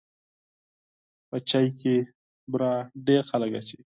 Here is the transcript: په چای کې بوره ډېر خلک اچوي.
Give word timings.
په 1.29 1.37
چای 1.49 1.67
کې 1.79 1.95
بوره 2.51 2.71
ډېر 3.07 3.21
خلک 3.29 3.51
اچوي. 3.59 3.83